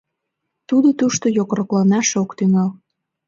Тудо 0.67 0.89
тушто 0.99 1.25
йокрокланаш 1.37 2.09
ок 2.21 2.29
тӱҥал. 2.37 2.69